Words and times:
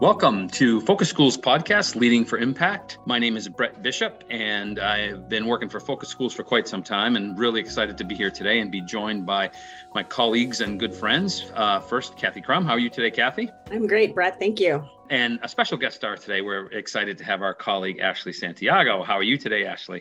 Welcome 0.00 0.48
to 0.52 0.80
Focused 0.80 1.10
Schools 1.10 1.36
podcast, 1.36 1.94
Leading 1.94 2.24
for 2.24 2.38
Impact. 2.38 2.96
My 3.04 3.18
name 3.18 3.36
is 3.36 3.50
Brett 3.50 3.82
Bishop, 3.82 4.24
and 4.30 4.78
I've 4.78 5.28
been 5.28 5.44
working 5.44 5.68
for 5.68 5.78
Focused 5.78 6.10
Schools 6.10 6.32
for 6.32 6.42
quite 6.42 6.66
some 6.66 6.82
time 6.82 7.16
and 7.16 7.38
really 7.38 7.60
excited 7.60 7.98
to 7.98 8.04
be 8.04 8.14
here 8.14 8.30
today 8.30 8.60
and 8.60 8.72
be 8.72 8.80
joined 8.80 9.26
by 9.26 9.50
my 9.94 10.02
colleagues 10.02 10.62
and 10.62 10.80
good 10.80 10.94
friends. 10.94 11.52
Uh, 11.54 11.80
first, 11.80 12.16
Kathy 12.16 12.40
Crum. 12.40 12.64
How 12.64 12.72
are 12.72 12.78
you 12.78 12.88
today, 12.88 13.10
Kathy? 13.10 13.50
I'm 13.70 13.86
great, 13.86 14.14
Brett. 14.14 14.38
Thank 14.38 14.58
you. 14.58 14.82
And 15.10 15.38
a 15.42 15.48
special 15.50 15.76
guest 15.76 15.96
star 15.96 16.16
today. 16.16 16.40
We're 16.40 16.68
excited 16.68 17.18
to 17.18 17.24
have 17.24 17.42
our 17.42 17.52
colleague, 17.52 17.98
Ashley 17.98 18.32
Santiago. 18.32 19.02
How 19.02 19.16
are 19.16 19.22
you 19.22 19.36
today, 19.36 19.66
Ashley? 19.66 20.00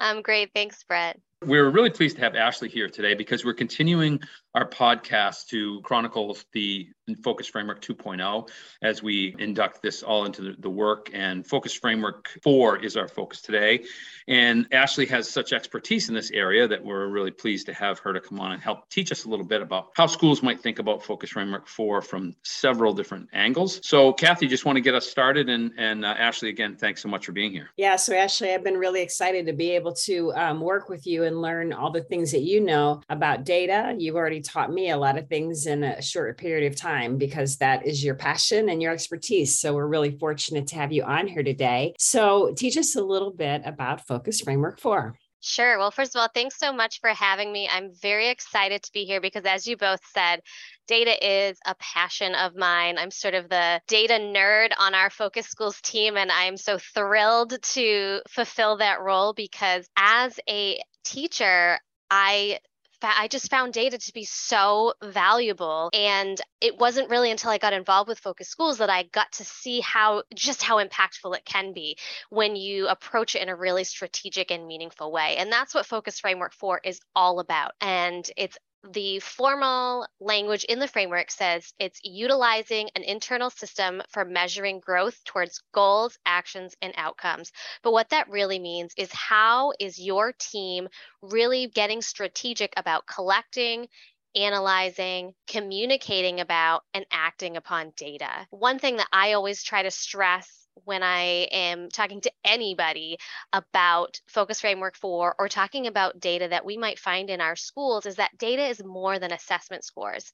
I'm 0.00 0.20
great. 0.20 0.50
Thanks, 0.54 0.84
Brett. 0.84 1.18
We're 1.42 1.70
really 1.70 1.88
pleased 1.88 2.16
to 2.16 2.22
have 2.22 2.34
Ashley 2.34 2.68
here 2.68 2.90
today 2.90 3.14
because 3.14 3.46
we're 3.46 3.54
continuing 3.54 4.20
our 4.54 4.68
podcast 4.68 5.46
to 5.48 5.80
chronicle 5.82 6.36
the 6.52 6.88
Focus 7.22 7.46
Framework 7.46 7.80
2.0 7.82 8.48
as 8.82 9.02
we 9.02 9.34
induct 9.38 9.82
this 9.82 10.02
all 10.02 10.24
into 10.26 10.42
the, 10.42 10.56
the, 10.58 10.70
work. 10.70 11.10
And 11.12 11.46
Focus 11.46 11.74
Framework 11.74 12.30
4 12.42 12.78
is 12.78 12.96
our 12.96 13.08
focus 13.08 13.42
today. 13.42 13.84
And 14.28 14.66
Ashley 14.72 15.06
has 15.06 15.28
such 15.28 15.52
expertise 15.52 16.08
in 16.08 16.14
this 16.14 16.30
area 16.30 16.68
that 16.68 16.84
we're 16.84 17.08
really 17.08 17.30
pleased 17.30 17.66
to 17.66 17.74
have 17.74 17.98
her 18.00 18.12
to 18.12 18.20
come 18.20 18.40
on 18.40 18.52
and 18.52 18.62
help 18.62 18.88
teach 18.88 19.10
us 19.10 19.24
a 19.24 19.28
little 19.28 19.44
bit 19.44 19.60
about 19.60 19.90
how 19.94 20.06
schools 20.06 20.42
might 20.42 20.60
think 20.60 20.78
about 20.78 21.02
Focus 21.02 21.30
Framework 21.30 21.66
4 21.66 22.02
from 22.02 22.34
several 22.44 22.92
different 22.92 23.28
angles. 23.32 23.80
So, 23.82 24.12
Kathy, 24.12 24.46
just 24.46 24.64
want 24.64 24.76
to 24.76 24.82
get 24.82 24.94
us 24.94 25.08
started. 25.08 25.48
And, 25.48 25.72
and 25.76 26.04
uh, 26.04 26.14
Ashley, 26.16 26.48
again, 26.48 26.76
thanks 26.76 27.02
so 27.02 27.08
much 27.08 27.26
for 27.26 27.32
being 27.32 27.52
here. 27.52 27.70
Yeah, 27.76 27.96
so 27.96 28.14
Ashley, 28.14 28.52
I've 28.52 28.64
been 28.64 28.78
really 28.78 29.02
excited 29.02 29.46
to 29.46 29.52
be 29.52 29.70
able 29.70 29.92
to 29.94 30.32
um, 30.34 30.60
work 30.60 30.88
with 30.88 31.06
you 31.06 31.24
and 31.24 31.42
learn 31.42 31.72
all 31.72 31.90
the 31.90 32.02
things 32.02 32.30
that 32.32 32.42
you 32.42 32.60
know 32.60 33.02
about 33.08 33.44
data. 33.44 33.94
You've 33.98 34.16
already 34.16 34.39
taught 34.40 34.72
me 34.72 34.90
a 34.90 34.96
lot 34.96 35.18
of 35.18 35.28
things 35.28 35.66
in 35.66 35.84
a 35.84 36.02
short 36.02 36.38
period 36.38 36.70
of 36.70 36.78
time 36.78 37.18
because 37.18 37.56
that 37.58 37.86
is 37.86 38.02
your 38.04 38.14
passion 38.14 38.68
and 38.68 38.82
your 38.82 38.92
expertise. 38.92 39.58
So 39.58 39.74
we're 39.74 39.86
really 39.86 40.18
fortunate 40.18 40.66
to 40.68 40.76
have 40.76 40.92
you 40.92 41.02
on 41.02 41.26
here 41.26 41.42
today. 41.42 41.94
So 41.98 42.52
teach 42.56 42.76
us 42.76 42.96
a 42.96 43.02
little 43.02 43.30
bit 43.32 43.62
about 43.64 44.06
Focus 44.06 44.40
Framework 44.40 44.78
4. 44.80 45.14
Sure. 45.42 45.78
Well, 45.78 45.90
first 45.90 46.14
of 46.14 46.20
all, 46.20 46.28
thanks 46.34 46.58
so 46.58 46.70
much 46.70 47.00
for 47.00 47.10
having 47.10 47.50
me. 47.50 47.66
I'm 47.66 47.92
very 47.94 48.28
excited 48.28 48.82
to 48.82 48.92
be 48.92 49.06
here 49.06 49.22
because, 49.22 49.44
as 49.46 49.66
you 49.66 49.76
both 49.76 50.00
said, 50.12 50.40
data 50.86 51.16
is 51.26 51.58
a 51.66 51.74
passion 51.76 52.34
of 52.34 52.54
mine. 52.56 52.98
I'm 52.98 53.10
sort 53.10 53.32
of 53.34 53.48
the 53.48 53.80
data 53.88 54.14
nerd 54.14 54.72
on 54.78 54.94
our 54.94 55.08
Focused 55.08 55.50
Schools 55.50 55.80
team, 55.80 56.18
and 56.18 56.30
I'm 56.30 56.58
so 56.58 56.78
thrilled 56.78 57.56
to 57.62 58.20
fulfill 58.28 58.76
that 58.78 59.00
role 59.00 59.32
because, 59.32 59.88
as 59.96 60.38
a 60.46 60.82
teacher, 61.04 61.78
I 62.10 62.58
I 63.02 63.28
just 63.28 63.50
found 63.50 63.72
data 63.72 63.98
to 63.98 64.12
be 64.12 64.24
so 64.24 64.94
valuable. 65.02 65.90
And 65.92 66.40
it 66.60 66.78
wasn't 66.78 67.10
really 67.10 67.30
until 67.30 67.50
I 67.50 67.58
got 67.58 67.72
involved 67.72 68.08
with 68.08 68.18
Focused 68.18 68.50
Schools 68.50 68.78
that 68.78 68.90
I 68.90 69.04
got 69.04 69.32
to 69.32 69.44
see 69.44 69.80
how 69.80 70.22
just 70.34 70.62
how 70.62 70.84
impactful 70.84 71.36
it 71.36 71.44
can 71.44 71.72
be 71.72 71.96
when 72.28 72.56
you 72.56 72.88
approach 72.88 73.34
it 73.34 73.42
in 73.42 73.48
a 73.48 73.56
really 73.56 73.84
strategic 73.84 74.50
and 74.50 74.66
meaningful 74.66 75.12
way. 75.12 75.36
And 75.36 75.50
that's 75.50 75.74
what 75.74 75.86
Focus 75.86 76.20
Framework 76.20 76.52
4 76.52 76.80
is 76.84 77.00
all 77.14 77.40
about. 77.40 77.72
And 77.80 78.28
it's 78.36 78.58
the 78.92 79.18
formal 79.20 80.06
language 80.20 80.64
in 80.64 80.78
the 80.78 80.88
framework 80.88 81.30
says 81.30 81.72
it's 81.78 82.00
utilizing 82.02 82.88
an 82.96 83.02
internal 83.02 83.50
system 83.50 84.02
for 84.08 84.24
measuring 84.24 84.80
growth 84.80 85.22
towards 85.24 85.62
goals, 85.72 86.18
actions, 86.24 86.74
and 86.80 86.94
outcomes. 86.96 87.52
But 87.82 87.92
what 87.92 88.08
that 88.10 88.30
really 88.30 88.58
means 88.58 88.94
is 88.96 89.12
how 89.12 89.72
is 89.78 89.98
your 89.98 90.32
team 90.32 90.88
really 91.20 91.66
getting 91.68 92.00
strategic 92.00 92.72
about 92.76 93.06
collecting, 93.06 93.88
analyzing, 94.34 95.34
communicating 95.46 96.40
about, 96.40 96.82
and 96.94 97.04
acting 97.10 97.56
upon 97.56 97.92
data. 97.96 98.46
One 98.50 98.78
thing 98.78 98.96
that 98.96 99.08
I 99.12 99.32
always 99.32 99.62
try 99.62 99.82
to 99.82 99.90
stress 99.90 100.59
when 100.84 101.02
I 101.02 101.48
am 101.52 101.88
talking 101.88 102.20
to 102.22 102.32
anybody 102.44 103.18
about 103.52 104.20
Focus 104.28 104.60
Framework 104.60 104.96
4 104.96 105.36
or 105.38 105.48
talking 105.48 105.86
about 105.86 106.20
data 106.20 106.48
that 106.48 106.64
we 106.64 106.76
might 106.76 106.98
find 106.98 107.30
in 107.30 107.40
our 107.40 107.56
schools 107.56 108.06
is 108.06 108.16
that 108.16 108.36
data 108.38 108.66
is 108.66 108.82
more 108.84 109.18
than 109.18 109.32
assessment 109.32 109.84
scores 109.84 110.32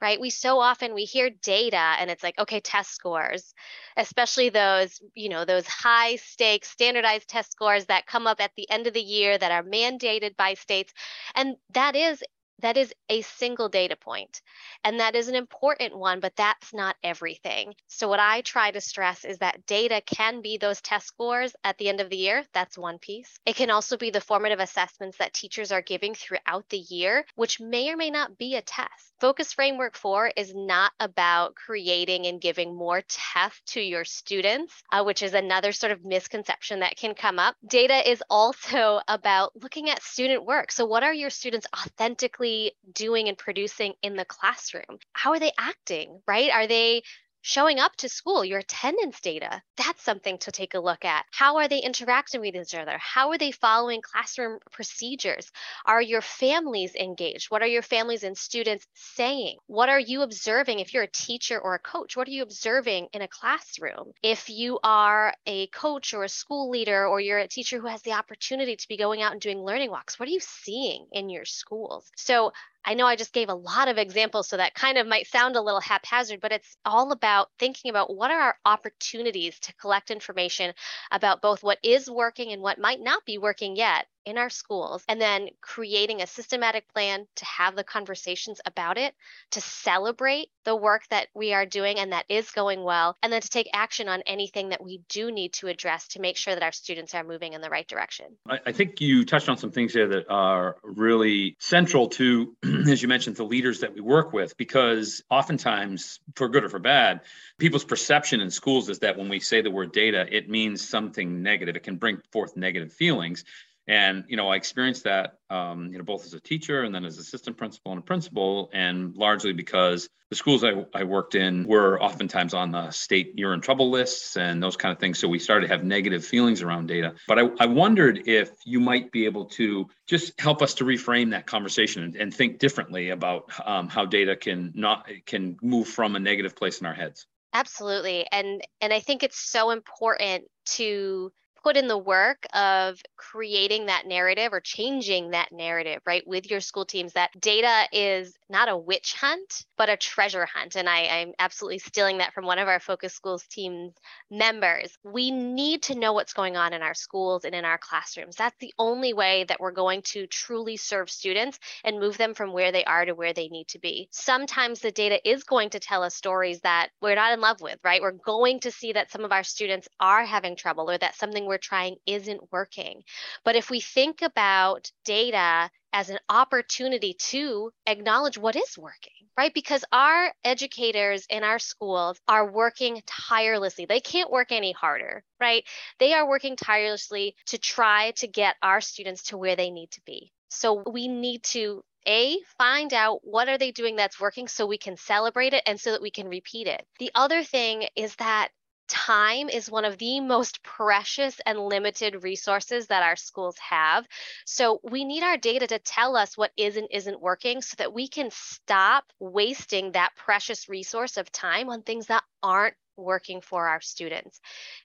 right? 0.00 0.20
We 0.20 0.30
so 0.30 0.58
often 0.58 0.92
we 0.92 1.04
hear 1.04 1.30
data 1.30 1.94
and 1.98 2.10
it's 2.10 2.22
like 2.22 2.38
okay 2.38 2.60
test 2.60 2.92
scores 2.94 3.54
especially 3.96 4.48
those 4.48 5.00
you 5.14 5.28
know 5.28 5.44
those 5.44 5.66
high 5.66 6.16
stakes 6.16 6.68
standardized 6.68 7.28
test 7.28 7.52
scores 7.52 7.86
that 7.86 8.06
come 8.06 8.26
up 8.26 8.40
at 8.40 8.50
the 8.56 8.68
end 8.70 8.86
of 8.86 8.92
the 8.92 9.00
year 9.00 9.38
that 9.38 9.52
are 9.52 9.62
mandated 9.62 10.36
by 10.36 10.54
states. 10.54 10.92
And 11.34 11.56
that 11.72 11.96
is 11.96 12.22
that 12.60 12.76
is 12.76 12.92
a 13.08 13.22
single 13.22 13.68
data 13.68 13.96
point 13.96 14.40
and 14.84 15.00
that 15.00 15.14
is 15.14 15.28
an 15.28 15.34
important 15.34 15.96
one 15.96 16.20
but 16.20 16.36
that's 16.36 16.72
not 16.72 16.96
everything. 17.02 17.74
So 17.88 18.08
what 18.08 18.20
i 18.20 18.40
try 18.42 18.70
to 18.70 18.80
stress 18.80 19.24
is 19.24 19.38
that 19.38 19.66
data 19.66 20.02
can 20.06 20.40
be 20.42 20.58
those 20.58 20.80
test 20.80 21.06
scores 21.06 21.54
at 21.64 21.78
the 21.78 21.88
end 21.88 22.00
of 22.00 22.10
the 22.10 22.16
year. 22.16 22.44
That's 22.52 22.78
one 22.78 22.98
piece. 22.98 23.38
It 23.46 23.56
can 23.56 23.70
also 23.70 23.96
be 23.96 24.10
the 24.10 24.20
formative 24.20 24.60
assessments 24.60 25.18
that 25.18 25.34
teachers 25.34 25.72
are 25.72 25.82
giving 25.82 26.14
throughout 26.14 26.68
the 26.68 26.78
year 26.78 27.24
which 27.34 27.60
may 27.60 27.90
or 27.90 27.96
may 27.96 28.10
not 28.10 28.38
be 28.38 28.56
a 28.56 28.62
test 28.62 29.13
focus 29.20 29.52
framework 29.52 29.96
4 29.96 30.32
is 30.36 30.54
not 30.54 30.92
about 31.00 31.54
creating 31.54 32.26
and 32.26 32.40
giving 32.40 32.74
more 32.74 33.02
tests 33.08 33.74
to 33.74 33.80
your 33.80 34.04
students 34.04 34.72
uh, 34.92 35.02
which 35.02 35.22
is 35.22 35.34
another 35.34 35.72
sort 35.72 35.92
of 35.92 36.04
misconception 36.04 36.80
that 36.80 36.96
can 36.96 37.14
come 37.14 37.38
up 37.38 37.56
data 37.66 38.08
is 38.10 38.22
also 38.30 39.00
about 39.08 39.52
looking 39.60 39.90
at 39.90 40.02
student 40.02 40.44
work 40.44 40.72
so 40.72 40.84
what 40.84 41.02
are 41.02 41.14
your 41.14 41.30
students 41.30 41.66
authentically 41.74 42.72
doing 42.92 43.28
and 43.28 43.38
producing 43.38 43.94
in 44.02 44.16
the 44.16 44.24
classroom? 44.24 44.98
How 45.12 45.32
are 45.32 45.38
they 45.38 45.52
acting, 45.58 46.20
right? 46.26 46.50
Are 46.50 46.66
they 46.66 47.02
showing 47.44 47.78
up 47.78 47.94
to 47.94 48.08
school, 48.08 48.42
your 48.42 48.60
attendance 48.60 49.20
data, 49.20 49.62
that's 49.76 50.02
something 50.02 50.38
to 50.38 50.50
take 50.50 50.72
a 50.72 50.80
look 50.80 51.04
at. 51.04 51.26
How 51.30 51.58
are 51.58 51.68
they 51.68 51.78
interacting 51.78 52.40
with 52.40 52.56
each 52.56 52.74
other? 52.74 52.96
How 52.98 53.30
are 53.30 53.38
they 53.38 53.50
following 53.50 54.00
classroom 54.00 54.60
procedures? 54.72 55.52
Are 55.84 56.00
your 56.00 56.22
families 56.22 56.94
engaged? 56.94 57.50
What 57.50 57.60
are 57.60 57.66
your 57.66 57.82
families 57.82 58.24
and 58.24 58.36
students 58.36 58.86
saying? 58.94 59.58
What 59.66 59.90
are 59.90 60.00
you 60.00 60.22
observing 60.22 60.80
if 60.80 60.94
you're 60.94 61.02
a 61.02 61.08
teacher 61.08 61.60
or 61.60 61.74
a 61.74 61.78
coach? 61.78 62.16
What 62.16 62.28
are 62.28 62.30
you 62.30 62.42
observing 62.42 63.08
in 63.12 63.20
a 63.20 63.28
classroom? 63.28 64.12
If 64.22 64.48
you 64.48 64.78
are 64.82 65.34
a 65.44 65.66
coach 65.66 66.14
or 66.14 66.24
a 66.24 66.30
school 66.30 66.70
leader 66.70 67.06
or 67.06 67.20
you're 67.20 67.38
a 67.38 67.46
teacher 67.46 67.78
who 67.78 67.88
has 67.88 68.00
the 68.00 68.12
opportunity 68.12 68.74
to 68.74 68.88
be 68.88 68.96
going 68.96 69.20
out 69.20 69.32
and 69.32 69.40
doing 69.40 69.62
learning 69.62 69.90
walks, 69.90 70.18
what 70.18 70.30
are 70.30 70.32
you 70.32 70.40
seeing 70.40 71.08
in 71.12 71.28
your 71.28 71.44
schools? 71.44 72.10
So 72.16 72.52
I 72.84 72.94
know 72.94 73.06
I 73.06 73.16
just 73.16 73.32
gave 73.32 73.48
a 73.48 73.54
lot 73.54 73.88
of 73.88 73.98
examples, 73.98 74.48
so 74.48 74.56
that 74.58 74.74
kind 74.74 74.98
of 74.98 75.06
might 75.06 75.26
sound 75.26 75.56
a 75.56 75.60
little 75.62 75.80
haphazard, 75.80 76.40
but 76.40 76.52
it's 76.52 76.76
all 76.84 77.12
about 77.12 77.50
thinking 77.58 77.90
about 77.90 78.14
what 78.14 78.30
are 78.30 78.40
our 78.40 78.58
opportunities 78.64 79.58
to 79.60 79.72
collect 79.74 80.10
information 80.10 80.74
about 81.10 81.40
both 81.42 81.62
what 81.62 81.78
is 81.82 82.10
working 82.10 82.52
and 82.52 82.62
what 82.62 82.78
might 82.78 83.00
not 83.00 83.24
be 83.24 83.38
working 83.38 83.76
yet 83.76 84.06
in 84.24 84.38
our 84.38 84.50
schools 84.50 85.04
and 85.08 85.20
then 85.20 85.48
creating 85.60 86.22
a 86.22 86.26
systematic 86.26 86.92
plan 86.92 87.26
to 87.36 87.44
have 87.44 87.76
the 87.76 87.84
conversations 87.84 88.60
about 88.66 88.98
it, 88.98 89.14
to 89.50 89.60
celebrate 89.60 90.48
the 90.64 90.74
work 90.74 91.02
that 91.10 91.28
we 91.34 91.52
are 91.52 91.66
doing 91.66 91.98
and 91.98 92.12
that 92.12 92.24
is 92.28 92.50
going 92.50 92.82
well, 92.82 93.16
and 93.22 93.32
then 93.32 93.40
to 93.40 93.48
take 93.48 93.68
action 93.72 94.08
on 94.08 94.22
anything 94.22 94.70
that 94.70 94.82
we 94.82 95.00
do 95.08 95.30
need 95.30 95.52
to 95.52 95.68
address 95.68 96.08
to 96.08 96.20
make 96.20 96.36
sure 96.36 96.54
that 96.54 96.62
our 96.62 96.72
students 96.72 97.14
are 97.14 97.24
moving 97.24 97.52
in 97.52 97.60
the 97.60 97.70
right 97.70 97.86
direction. 97.86 98.26
I, 98.48 98.58
I 98.66 98.72
think 98.72 99.00
you 99.00 99.24
touched 99.24 99.48
on 99.48 99.56
some 99.56 99.70
things 99.70 99.92
here 99.92 100.08
that 100.08 100.28
are 100.28 100.76
really 100.82 101.56
central 101.58 102.08
to, 102.08 102.56
as 102.88 103.02
you 103.02 103.08
mentioned, 103.08 103.36
the 103.36 103.44
leaders 103.44 103.80
that 103.80 103.94
we 103.94 104.00
work 104.00 104.32
with, 104.32 104.56
because 104.56 105.22
oftentimes, 105.30 106.20
for 106.34 106.48
good 106.48 106.64
or 106.64 106.68
for 106.68 106.78
bad, 106.78 107.20
people's 107.58 107.84
perception 107.84 108.40
in 108.40 108.50
schools 108.50 108.88
is 108.88 108.98
that 109.00 109.16
when 109.16 109.28
we 109.28 109.40
say 109.40 109.60
the 109.60 109.70
word 109.70 109.92
data, 109.92 110.26
it 110.30 110.48
means 110.48 110.86
something 110.86 111.42
negative. 111.42 111.76
It 111.76 111.82
can 111.82 111.96
bring 111.96 112.20
forth 112.32 112.56
negative 112.56 112.92
feelings. 112.92 113.44
And 113.86 114.24
you 114.28 114.36
know, 114.36 114.48
I 114.48 114.56
experienced 114.56 115.04
that, 115.04 115.38
um, 115.50 115.92
you 115.92 115.98
know, 115.98 116.04
both 116.04 116.24
as 116.24 116.34
a 116.34 116.40
teacher 116.40 116.82
and 116.82 116.94
then 116.94 117.04
as 117.04 117.18
assistant 117.18 117.56
principal 117.56 117.92
and 117.92 117.98
a 117.98 118.02
principal, 118.02 118.70
and 118.72 119.14
largely 119.16 119.52
because 119.52 120.08
the 120.30 120.36
schools 120.36 120.64
I, 120.64 120.84
I 120.94 121.04
worked 121.04 121.34
in 121.34 121.66
were 121.66 122.02
oftentimes 122.02 122.54
on 122.54 122.72
the 122.72 122.90
state 122.90 123.34
you're 123.36 123.52
in 123.52 123.60
trouble 123.60 123.90
lists 123.90 124.36
and 124.36 124.62
those 124.62 124.76
kind 124.76 124.92
of 124.92 124.98
things. 124.98 125.18
So 125.18 125.28
we 125.28 125.38
started 125.38 125.68
to 125.68 125.72
have 125.74 125.84
negative 125.84 126.24
feelings 126.24 126.62
around 126.62 126.86
data. 126.86 127.14
But 127.28 127.38
I, 127.38 127.48
I 127.60 127.66
wondered 127.66 128.26
if 128.26 128.50
you 128.64 128.80
might 128.80 129.12
be 129.12 129.26
able 129.26 129.44
to 129.46 129.86
just 130.06 130.40
help 130.40 130.62
us 130.62 130.74
to 130.74 130.84
reframe 130.84 131.30
that 131.30 131.46
conversation 131.46 132.04
and, 132.04 132.16
and 132.16 132.34
think 132.34 132.58
differently 132.58 133.10
about 133.10 133.50
um, 133.64 133.88
how 133.88 134.06
data 134.06 134.34
can 134.34 134.72
not 134.74 135.08
can 135.26 135.56
move 135.62 135.88
from 135.88 136.16
a 136.16 136.20
negative 136.20 136.56
place 136.56 136.80
in 136.80 136.86
our 136.86 136.94
heads. 136.94 137.26
Absolutely, 137.52 138.26
and 138.32 138.62
and 138.80 138.92
I 138.92 139.00
think 139.00 139.22
it's 139.22 139.38
so 139.38 139.70
important 139.70 140.44
to 140.76 141.30
put 141.64 141.76
in 141.78 141.88
the 141.88 141.98
work 141.98 142.46
of 142.52 143.00
creating 143.16 143.86
that 143.86 144.06
narrative 144.06 144.52
or 144.52 144.60
changing 144.60 145.30
that 145.30 145.50
narrative, 145.50 146.02
right, 146.06 146.22
with 146.26 146.50
your 146.50 146.60
school 146.60 146.84
teams, 146.84 147.14
that 147.14 147.30
data 147.40 147.88
is 147.90 148.36
not 148.50 148.68
a 148.68 148.76
witch 148.76 149.14
hunt, 149.18 149.64
but 149.78 149.88
a 149.88 149.96
treasure 149.96 150.44
hunt. 150.44 150.76
And 150.76 150.88
I, 150.88 151.06
I'm 151.06 151.32
absolutely 151.38 151.78
stealing 151.78 152.18
that 152.18 152.34
from 152.34 152.44
one 152.44 152.58
of 152.58 152.68
our 152.68 152.80
focused 152.80 153.16
schools 153.16 153.46
team 153.46 153.92
members. 154.30 154.96
We 155.02 155.30
need 155.30 155.82
to 155.84 155.94
know 155.94 156.12
what's 156.12 156.34
going 156.34 156.56
on 156.56 156.74
in 156.74 156.82
our 156.82 156.92
schools 156.92 157.46
and 157.46 157.54
in 157.54 157.64
our 157.64 157.78
classrooms. 157.78 158.36
That's 158.36 158.58
the 158.60 158.74
only 158.78 159.14
way 159.14 159.44
that 159.44 159.58
we're 159.58 159.72
going 159.72 160.02
to 160.02 160.26
truly 160.26 160.76
serve 160.76 161.08
students 161.08 161.58
and 161.82 161.98
move 161.98 162.18
them 162.18 162.34
from 162.34 162.52
where 162.52 162.72
they 162.72 162.84
are 162.84 163.06
to 163.06 163.14
where 163.14 163.32
they 163.32 163.48
need 163.48 163.68
to 163.68 163.78
be. 163.78 164.08
Sometimes 164.12 164.80
the 164.80 164.92
data 164.92 165.18
is 165.28 165.44
going 165.44 165.70
to 165.70 165.80
tell 165.80 166.02
us 166.02 166.14
stories 166.14 166.60
that 166.60 166.90
we're 167.00 167.14
not 167.14 167.32
in 167.32 167.40
love 167.40 167.62
with, 167.62 167.78
right? 167.82 168.02
We're 168.02 168.12
going 168.12 168.60
to 168.60 168.70
see 168.70 168.92
that 168.92 169.10
some 169.10 169.24
of 169.24 169.32
our 169.32 169.42
students 169.42 169.88
are 169.98 170.26
having 170.26 170.56
trouble 170.56 170.90
or 170.90 170.98
that 170.98 171.16
something 171.16 171.46
we're 171.46 171.53
trying 171.58 171.96
isn't 172.06 172.52
working. 172.52 173.02
But 173.44 173.56
if 173.56 173.70
we 173.70 173.80
think 173.80 174.22
about 174.22 174.90
data 175.04 175.70
as 175.92 176.10
an 176.10 176.18
opportunity 176.28 177.14
to 177.14 177.70
acknowledge 177.86 178.36
what 178.36 178.56
is 178.56 178.76
working, 178.76 179.12
right? 179.38 179.54
Because 179.54 179.84
our 179.92 180.32
educators 180.42 181.24
in 181.30 181.44
our 181.44 181.60
schools 181.60 182.18
are 182.26 182.50
working 182.50 183.00
tirelessly. 183.06 183.86
They 183.86 184.00
can't 184.00 184.30
work 184.30 184.50
any 184.50 184.72
harder, 184.72 185.22
right? 185.40 185.64
They 186.00 186.12
are 186.12 186.28
working 186.28 186.56
tirelessly 186.56 187.36
to 187.46 187.58
try 187.58 188.10
to 188.16 188.26
get 188.26 188.56
our 188.60 188.80
students 188.80 189.22
to 189.24 189.38
where 189.38 189.54
they 189.54 189.70
need 189.70 189.92
to 189.92 190.00
be. 190.04 190.32
So 190.48 190.82
we 190.90 191.06
need 191.08 191.44
to 191.44 191.84
a 192.06 192.38
find 192.58 192.92
out 192.92 193.20
what 193.22 193.48
are 193.48 193.58
they 193.58 193.70
doing 193.70 193.96
that's 193.96 194.20
working 194.20 194.48
so 194.48 194.66
we 194.66 194.78
can 194.78 194.96
celebrate 194.96 195.54
it 195.54 195.62
and 195.66 195.80
so 195.80 195.92
that 195.92 196.02
we 196.02 196.10
can 196.10 196.28
repeat 196.28 196.66
it 196.66 196.86
the 196.98 197.10
other 197.14 197.42
thing 197.42 197.86
is 197.96 198.14
that 198.16 198.48
time 198.88 199.48
is 199.48 199.70
one 199.70 199.84
of 199.84 199.98
the 199.98 200.20
most 200.20 200.62
precious 200.62 201.40
and 201.46 201.58
limited 201.58 202.22
resources 202.22 202.86
that 202.88 203.02
our 203.02 203.16
schools 203.16 203.56
have. 203.58 204.06
So 204.44 204.80
we 204.82 205.04
need 205.04 205.22
our 205.22 205.36
data 205.36 205.66
to 205.68 205.78
tell 205.78 206.16
us 206.16 206.36
what 206.36 206.52
is 206.56 206.76
and 206.76 206.88
isn't 206.90 207.20
working 207.20 207.62
so 207.62 207.74
that 207.78 207.92
we 207.92 208.08
can 208.08 208.30
stop 208.30 209.04
wasting 209.18 209.92
that 209.92 210.14
precious 210.16 210.68
resource 210.68 211.16
of 211.16 211.30
time 211.32 211.68
on 211.68 211.82
things 211.82 212.06
that 212.06 212.24
aren't 212.42 212.76
working 212.96 213.40
for 213.40 213.68
our 213.68 213.80
students. 213.80 214.40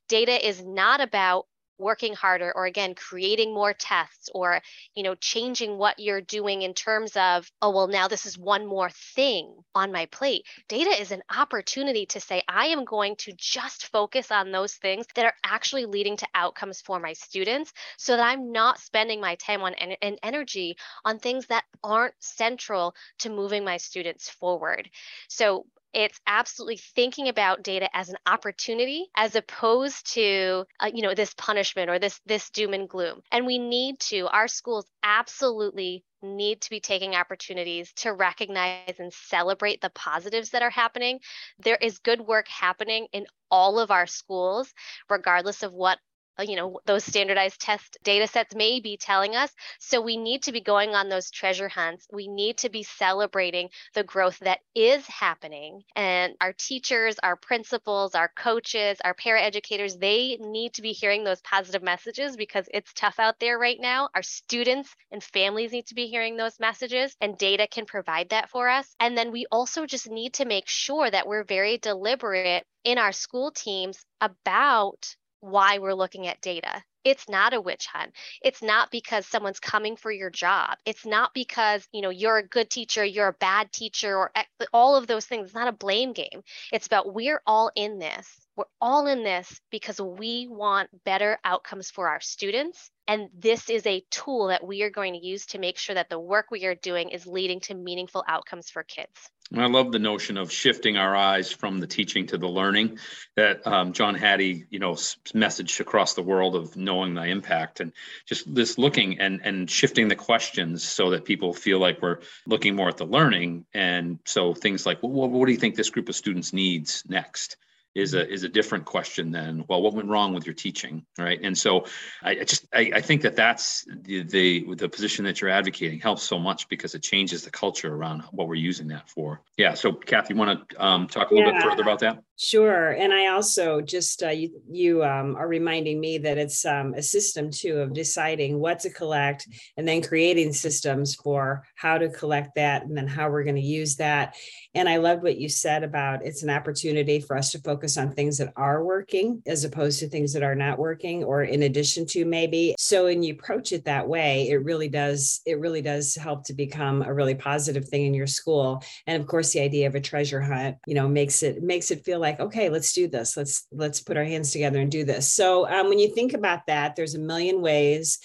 Data 0.08 0.48
is 0.48 0.64
not 0.64 1.02
about 1.02 1.46
working 1.80 2.14
harder 2.14 2.52
or 2.56 2.66
again 2.66 2.94
creating 2.94 3.54
more 3.54 3.74
tests 3.74 4.30
or 4.34 4.62
you 4.96 5.04
know 5.04 5.16
changing 5.16 5.78
what 5.78 6.00
you're 6.00 6.22
doing 6.22 6.62
in 6.62 6.74
terms 6.74 7.16
of 7.16 7.50
oh 7.62 7.72
well 7.72 7.88
now 7.88 8.08
this 8.08 8.26
is 8.26 8.38
one 8.38 8.66
more 8.66 8.90
thing 9.16 9.54
on 9.74 9.92
my 9.92 10.06
plate. 10.08 10.46
Data 10.68 10.90
is 10.90 11.12
an 11.12 11.24
opportunity 11.36 12.06
to 12.08 12.20
say 12.20 12.44
i 12.48 12.68
am 12.68 12.86
going 12.86 13.16
to 13.16 13.34
just 13.38 13.88
focus 13.88 14.32
on 14.32 14.52
those 14.52 14.74
things 14.74 15.06
that 15.16 15.26
are 15.26 15.36
actually 15.44 15.86
leading 15.86 16.18
to 16.18 16.28
outcomes 16.36 16.82
for 16.82 17.00
my 17.00 17.14
students 17.14 17.74
so 17.98 18.16
that 18.16 18.26
i'm 18.26 18.52
not 18.52 18.80
spending 18.80 19.22
my 19.22 19.36
time 19.36 19.62
on 19.62 19.74
en- 19.76 19.98
and 20.02 20.20
energy 20.24 20.76
on 21.06 21.20
things 21.20 21.48
that 21.48 21.64
aren't 21.84 22.14
central 22.20 22.94
to 23.20 23.30
moving 23.30 23.64
my 23.64 23.78
students 23.78 24.30
forward. 24.30 24.90
So 25.28 25.66
it's 25.94 26.20
absolutely 26.28 26.78
thinking 26.78 27.28
about 27.30 27.64
data 27.64 27.90
as 27.94 28.10
an 28.10 28.18
opportunity 28.26 29.08
as 29.16 29.36
opposed 29.36 30.14
to 30.14 30.66
uh, 30.80 30.92
you 30.94 31.02
know 31.02 31.14
this 31.14 31.34
punishment 31.36 31.90
or 31.90 32.00
this 32.00 32.20
this 32.26 32.50
doom 32.50 32.74
and 32.74 32.88
gloom. 32.90 33.22
And 33.32 33.46
we 33.46 33.58
need 33.58 34.00
to 34.02 34.28
our 34.28 34.48
schools 34.48 34.86
absolutely 35.04 36.04
need 36.22 36.62
to 36.62 36.70
be 36.70 36.80
taking 36.80 37.16
opportunities 37.16 37.92
to 37.94 38.14
recognize 38.14 39.00
and 39.00 39.14
celebrate 39.14 39.82
the 39.82 39.90
positives 39.90 40.50
that 40.50 40.62
are 40.62 40.70
happening. 40.70 41.20
There 41.60 41.78
is 41.82 42.00
good 42.00 42.22
work 42.22 42.48
happening 42.48 43.08
in 43.14 43.26
all 43.50 43.80
of 43.80 43.90
our 43.90 44.06
schools 44.06 44.72
regardless 45.10 45.64
of 45.64 45.74
what 45.74 45.98
Uh, 46.40 46.44
you 46.44 46.56
know 46.56 46.80
those 46.86 47.04
standardized 47.04 47.60
test 47.60 47.98
data 48.04 48.26
sets 48.28 48.56
may 48.56 48.80
be 48.80 48.98
telling 48.98 49.36
us. 49.36 49.52
So 49.80 50.00
we 50.02 50.16
need 50.16 50.44
to 50.44 50.52
be 50.52 50.62
going 50.62 50.96
on 50.96 51.10
those 51.10 51.30
treasure 51.32 51.68
hunts. 51.68 52.08
We 52.12 52.28
need 52.28 52.58
to 52.60 52.70
be 52.70 52.84
celebrating 52.84 53.70
the 53.94 54.04
growth 54.04 54.40
that 54.40 54.60
is 54.74 55.06
happening. 55.08 55.84
And 55.96 56.36
our 56.40 56.54
teachers 56.54 57.18
our 57.22 57.36
principals 57.36 58.16
our 58.16 58.32
coaches 58.36 58.98
our 59.04 59.14
paraeducators 59.14 60.00
they 60.00 60.38
need 60.40 60.74
to 60.76 60.82
be 60.82 60.94
hearing 60.94 61.24
those 61.24 61.42
positive 61.42 61.84
messages 61.84 62.38
because 62.38 62.68
it's 62.74 62.94
tough 62.94 63.20
out 63.20 63.40
there 63.40 63.60
right 63.60 63.80
now. 63.80 64.10
Our 64.16 64.24
students 64.24 64.90
and 65.12 65.24
families 65.24 65.72
need 65.72 65.88
to 65.88 65.96
be 65.96 66.08
hearing 66.08 66.38
those 66.38 66.60
messages 66.60 67.16
and 67.20 67.38
data 67.38 67.68
can 67.68 67.86
provide 67.86 68.30
that 68.30 68.50
for 68.50 68.70
us. 68.70 68.96
And 69.00 69.18
then 69.18 69.32
we 69.32 69.46
also 69.52 69.86
just 69.86 70.10
need 70.10 70.36
to 70.36 70.46
make 70.46 70.68
sure 70.68 71.10
that 71.10 71.28
we're 71.28 71.44
very 71.44 71.78
deliberate 71.78 72.66
in 72.84 72.98
our 72.98 73.12
school 73.12 73.52
teams 73.52 74.06
about 74.22 75.16
why 75.42 75.78
we're 75.80 75.94
looking 75.94 76.28
at 76.28 76.42
data. 76.42 76.84
It's 77.06 77.30
not 77.30 77.54
a 77.54 77.62
witch 77.62 77.86
hunt. 77.86 78.12
It's 78.42 78.62
not 78.62 78.92
because 78.92 79.26
someone's 79.26 79.60
coming 79.60 79.96
for 79.96 80.12
your 80.12 80.30
job. 80.30 80.78
It's 80.86 81.06
not 81.06 81.34
because, 81.34 81.88
you 81.94 82.02
know, 82.02 82.10
you're 82.10 82.38
a 82.38 82.48
good 82.48 82.70
teacher, 82.70 83.06
you're 83.06 83.30
a 83.30 83.34
bad 83.34 83.72
teacher 83.72 84.16
or 84.16 84.32
all 84.74 84.96
of 84.96 85.08
those 85.08 85.26
things. 85.26 85.46
It's 85.46 85.56
not 85.56 85.70
a 85.70 85.74
blame 85.74 86.12
game. 86.14 86.44
It's 86.74 86.88
about 86.88 87.14
we're 87.14 87.42
all 87.48 87.72
in 87.76 88.00
this. 88.00 88.28
We're 88.58 88.66
all 88.82 89.08
in 89.08 89.24
this 89.24 89.62
because 89.72 90.02
we 90.02 90.48
want 90.50 90.90
better 91.06 91.40
outcomes 91.46 91.90
for 91.90 92.10
our 92.10 92.20
students. 92.20 92.92
And 93.08 93.30
this 93.34 93.70
is 93.70 93.86
a 93.88 94.04
tool 94.12 94.48
that 94.48 94.68
we 94.68 94.84
are 94.84 94.90
going 94.90 95.14
to 95.14 95.26
use 95.26 95.46
to 95.48 95.60
make 95.60 95.78
sure 95.78 95.96
that 95.96 96.10
the 96.10 96.20
work 96.20 96.52
we 96.52 96.66
are 96.66 96.76
doing 96.76 97.10
is 97.10 97.26
leading 97.26 97.62
to 97.62 97.74
meaningful 97.74 98.26
outcomes 98.28 98.70
for 98.70 98.84
kids. 98.84 99.32
I 99.58 99.66
love 99.66 99.92
the 99.92 100.00
notion 100.00 100.38
of 100.38 100.52
shifting 100.52 100.98
our 100.98 101.16
eyes 101.16 101.52
from 101.52 101.80
the 101.80 101.88
teaching 101.88 102.28
to 102.28 102.38
the 102.38 102.48
learning 102.48 103.00
that 103.36 103.66
um, 103.66 103.94
John 103.94 104.14
Hattie, 104.14 104.66
you 104.70 104.78
know, 104.78 104.96
message 105.34 105.80
across 105.80 106.14
the 106.14 106.22
world 106.22 106.56
of 106.56 106.78
knowing 106.78 107.16
the 107.16 107.24
impact 107.24 107.80
and 107.80 107.92
just 108.28 108.54
this 108.54 108.78
looking 108.78 109.20
and 109.20 109.42
and 109.44 109.70
shifting 109.70 110.08
the 110.08 110.16
questions 110.16 110.84
so 110.84 111.12
that 111.12 111.26
people 111.26 111.54
feel 111.54 111.80
like 111.80 112.00
we're 112.02 112.20
looking 112.46 112.76
more 112.76 112.90
at 112.90 112.98
the 112.98 113.08
learning. 113.08 113.66
And 113.74 114.20
so 114.26 114.54
things 114.54 114.86
like, 114.86 115.02
well, 115.02 115.30
what 115.30 115.48
do 115.48 115.52
you 115.52 115.58
think 115.58 115.76
this 115.76 115.90
group 115.90 116.10
of 116.10 116.16
students 116.16 116.54
needs 116.54 117.04
next? 117.08 117.58
Is 118.00 118.14
a 118.14 118.28
is 118.28 118.44
a 118.44 118.50
different 118.50 118.86
question 118.86 119.32
than 119.32 119.66
well 119.68 119.82
what 119.82 119.94
went 119.94 120.10
wrong 120.10 120.34
with 120.34 120.46
your 120.46 120.56
teaching 120.56 121.06
right? 121.18 121.40
And 121.42 121.58
so 121.58 121.86
i, 122.24 122.36
just 122.36 122.66
I, 122.74 122.92
I, 122.96 123.02
think 123.02 123.22
that 123.24 123.36
that's 123.36 123.86
the, 123.90 124.24
the 124.24 124.76
the 124.76 124.90
position 124.90 125.26
that 125.26 125.42
you're 125.42 125.50
advocating 125.50 126.00
helps 126.00 126.24
so 126.24 126.40
much 126.40 126.70
because 126.70 126.96
it 126.96 127.04
changes 127.04 127.44
the 127.44 127.52
culture 127.52 127.94
around 127.94 128.22
what 128.32 128.48
we're 128.48 128.56
using 128.56 128.88
that 128.90 129.10
for. 129.10 129.42
Yeah 129.58 129.74
so 129.74 129.92
kathy 129.94 130.34
you 130.34 130.40
want 130.40 130.70
to 130.70 130.84
um, 130.84 131.08
talk 131.08 131.32
a 131.32 131.34
little 131.34 131.52
yeah. 131.52 131.60
bit 131.60 131.70
further 131.70 131.84
about 131.84 132.00
that 132.00 132.24
Sure, 132.42 132.92
and 132.92 133.14
I 133.14 133.28
also 133.28 133.82
just 133.82 134.24
uh, 134.24 134.30
you, 134.30 134.62
you 134.72 135.04
um, 135.04 135.36
are 135.36 135.50
reminding 135.50 136.00
me 136.00 136.20
that 136.20 136.38
it's 136.38 136.66
um, 136.66 136.94
a 136.94 137.04
system 137.04 137.52
too 137.52 137.80
of 137.80 137.94
deciding 137.94 138.60
what 138.60 138.80
to 138.80 138.90
collect 138.90 139.46
and 139.76 139.86
then 139.86 140.02
creating 140.02 140.54
systems 140.54 141.16
for 141.16 141.66
how 141.76 141.98
to 141.98 142.08
collect 142.08 142.56
that 142.56 142.84
and 142.84 142.96
then 142.96 143.08
how 143.08 143.30
we're 143.30 143.44
going 143.44 143.58
to 143.58 143.62
use 143.62 143.98
that. 143.98 144.38
And 144.74 144.88
I 144.88 144.98
loved 144.98 145.22
what 145.22 145.38
you 145.38 145.50
said 145.50 145.84
about 145.84 146.26
it's 146.26 146.42
an 146.42 146.50
opportunity 146.50 147.20
for 147.20 147.36
us 147.36 147.52
to 147.52 147.60
focus 147.60 147.98
on 147.98 148.14
things 148.14 148.38
that 148.38 148.54
are 148.56 148.86
working 148.86 149.42
as 149.46 149.66
opposed 149.66 150.00
to 150.00 150.08
things 150.08 150.32
that 150.32 150.44
are 150.44 150.56
not 150.56 150.80
working 150.80 151.26
or 151.26 151.44
in 151.44 151.64
addition 151.64 152.06
to 152.12 152.24
maybe. 152.24 152.74
So 152.80 153.04
when 153.04 153.22
you 153.22 153.34
approach 153.34 153.74
it 153.74 153.84
that 153.84 154.08
way, 154.08 154.48
it 154.48 154.64
really 154.64 154.88
does 154.88 155.42
it 155.46 155.60
really 155.60 155.82
does 155.82 156.16
help 156.16 156.46
to 156.46 156.54
become 156.54 157.02
a 157.02 157.14
really 157.14 157.36
positive 157.36 157.90
thing 157.90 158.06
in 158.06 158.14
your 158.14 158.28
school. 158.28 158.82
And 159.08 159.22
of 159.22 159.28
course, 159.28 159.52
the 159.52 159.60
idea 159.60 159.88
of 159.88 159.96
a 159.96 160.00
treasure 160.00 160.40
hunt, 160.40 160.78
you 160.88 160.96
know, 160.96 161.10
makes 161.10 161.44
it 161.44 161.62
makes 161.62 161.92
it 161.92 162.06
feel 162.06 162.20
like 162.20 162.29
like 162.30 162.40
okay 162.40 162.70
let's 162.70 162.94
do 162.94 163.08
this. 163.08 163.36
Let's 163.36 163.68
let's 163.72 164.02
put 164.02 164.18
our 164.18 164.24
hands 164.24 164.52
together 164.52 164.80
and 164.80 164.92
do 164.92 165.04
this. 165.04 165.34
So 165.34 165.70
um, 165.70 165.90
when 165.90 166.00
you 166.00 166.14
think 166.14 166.34
about 166.34 166.66
that 166.68 166.96
there's 166.96 167.16
a 167.16 167.20
million 167.20 167.62
ways 167.62 168.20